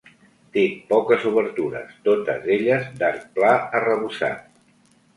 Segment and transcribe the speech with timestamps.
[0.55, 0.63] Té
[0.93, 4.47] poques obertures, totes elles d'arc pla arrebossat.